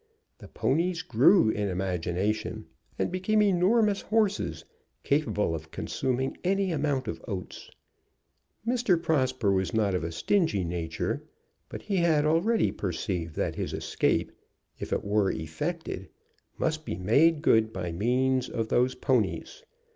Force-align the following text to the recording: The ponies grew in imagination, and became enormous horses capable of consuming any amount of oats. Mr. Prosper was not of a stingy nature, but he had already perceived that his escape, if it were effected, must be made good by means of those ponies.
The 0.39 0.47
ponies 0.47 1.03
grew 1.03 1.51
in 1.51 1.69
imagination, 1.69 2.65
and 2.97 3.11
became 3.11 3.39
enormous 3.43 4.01
horses 4.01 4.65
capable 5.03 5.53
of 5.53 5.69
consuming 5.69 6.37
any 6.43 6.71
amount 6.71 7.07
of 7.07 7.23
oats. 7.27 7.69
Mr. 8.65 8.99
Prosper 8.99 9.51
was 9.51 9.75
not 9.75 9.93
of 9.93 10.03
a 10.03 10.11
stingy 10.11 10.63
nature, 10.63 11.21
but 11.69 11.83
he 11.83 11.97
had 11.97 12.25
already 12.25 12.71
perceived 12.71 13.35
that 13.35 13.53
his 13.53 13.73
escape, 13.73 14.31
if 14.79 14.91
it 14.91 15.03
were 15.05 15.29
effected, 15.29 16.09
must 16.57 16.83
be 16.83 16.95
made 16.95 17.43
good 17.43 17.71
by 17.71 17.91
means 17.91 18.49
of 18.49 18.69
those 18.69 18.95
ponies. 18.95 19.61